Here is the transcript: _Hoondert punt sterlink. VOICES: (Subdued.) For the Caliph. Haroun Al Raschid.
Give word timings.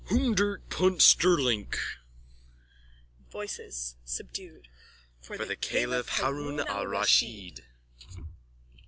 _Hoondert 0.09 0.67
punt 0.71 0.97
sterlink. 0.97 1.77
VOICES: 3.31 3.97
(Subdued.) 4.03 4.67
For 5.21 5.37
the 5.45 5.55
Caliph. 5.55 6.09
Haroun 6.17 6.59
Al 6.61 6.87
Raschid. 6.87 7.63